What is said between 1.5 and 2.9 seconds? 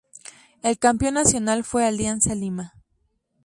fue Alianza Lima.